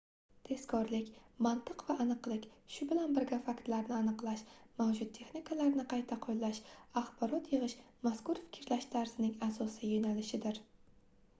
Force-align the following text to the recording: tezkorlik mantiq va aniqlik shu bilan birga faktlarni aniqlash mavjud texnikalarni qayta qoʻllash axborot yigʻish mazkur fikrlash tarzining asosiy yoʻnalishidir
tezkorlik 0.45 1.09
mantiq 1.47 1.81
va 1.89 1.95
aniqlik 2.05 2.45
shu 2.75 2.85
bilan 2.91 3.11
birga 3.17 3.37
faktlarni 3.49 3.95
aniqlash 3.97 4.41
mavjud 4.79 5.11
texnikalarni 5.17 5.85
qayta 5.91 6.17
qoʻllash 6.27 6.61
axborot 7.03 7.51
yigʻish 7.53 7.75
mazkur 8.07 8.41
fikrlash 8.57 8.89
tarzining 8.97 9.37
asosiy 9.51 9.93
yoʻnalishidir 9.93 10.59